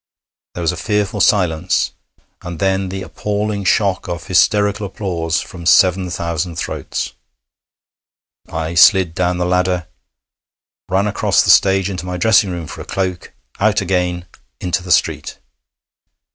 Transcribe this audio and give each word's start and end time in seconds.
There 0.55 0.63
was 0.63 0.71
a 0.71 0.77
fearful 0.77 1.21
silence, 1.21 1.91
and 2.41 2.57
then 2.57 2.89
the 2.89 3.03
appalling 3.03 3.63
shock 3.65 4.07
of 4.09 4.25
hysterical 4.25 4.87
applause 4.87 5.41
from 5.41 5.67
seven 5.67 6.09
thousand 6.09 6.55
throats. 6.55 7.13
I 8.51 8.73
slid 8.73 9.13
down 9.13 9.37
the 9.37 9.45
ladder, 9.45 9.89
ran 10.89 11.05
across 11.05 11.43
the 11.43 11.51
stage 11.51 11.87
into 11.87 12.07
my 12.07 12.17
dressing 12.17 12.49
room 12.49 12.65
for 12.65 12.81
a 12.81 12.83
cloak, 12.85 13.33
out 13.59 13.79
again 13.79 14.25
into 14.59 14.81
the 14.81 14.91
street. 14.91 15.37